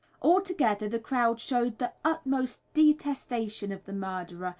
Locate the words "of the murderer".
3.71-4.49